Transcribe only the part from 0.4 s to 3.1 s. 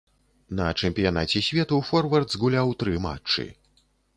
На чэмпіянаце свету форвард згуляў тры